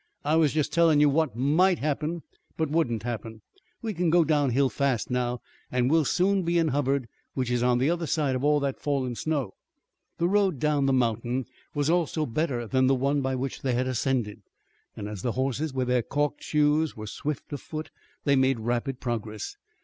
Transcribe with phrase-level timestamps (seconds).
[0.25, 2.23] I was jest tellin' you what might happen,
[2.57, 3.41] but wouldn't happen.
[3.83, 7.61] We kin go down hill fast now, and we'll soon be in Hubbard, which is
[7.61, 9.53] the other side of all that fallin' snow."
[10.17, 11.45] The road down the mountain
[11.75, 14.41] was also better than the one by which they had ascended,
[14.97, 17.91] and as the horses with their calked shoes were swift of foot
[18.23, 19.55] they made rapid progress.